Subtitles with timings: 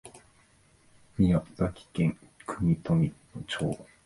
[1.19, 2.17] 宮崎県
[2.47, 3.13] 国富
[3.45, 3.77] 町